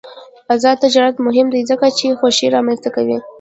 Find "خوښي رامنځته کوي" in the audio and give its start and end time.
2.19-3.17